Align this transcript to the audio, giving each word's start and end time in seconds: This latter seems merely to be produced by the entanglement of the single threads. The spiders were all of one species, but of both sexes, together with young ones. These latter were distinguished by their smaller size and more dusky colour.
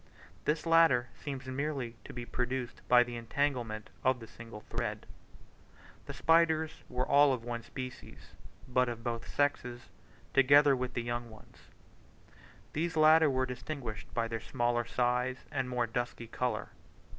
This 0.45 0.65
latter 0.65 1.09
seems 1.15 1.45
merely 1.45 1.95
to 2.05 2.11
be 2.11 2.25
produced 2.25 2.81
by 2.87 3.03
the 3.03 3.15
entanglement 3.15 3.91
of 4.03 4.19
the 4.19 4.25
single 4.25 4.61
threads. 4.61 5.05
The 6.07 6.13
spiders 6.15 6.83
were 6.89 7.05
all 7.07 7.33
of 7.33 7.43
one 7.43 7.61
species, 7.61 8.31
but 8.67 8.89
of 8.89 9.03
both 9.03 9.27
sexes, 9.29 9.89
together 10.33 10.75
with 10.75 10.97
young 10.97 11.29
ones. 11.29 11.69
These 12.73 12.97
latter 12.97 13.29
were 13.29 13.45
distinguished 13.45 14.11
by 14.11 14.27
their 14.27 14.39
smaller 14.41 14.85
size 14.85 15.45
and 15.51 15.69
more 15.69 15.85
dusky 15.85 16.25
colour. 16.25 16.69